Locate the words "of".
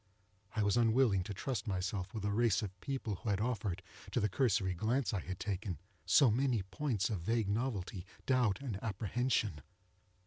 2.63-2.79, 7.11-7.21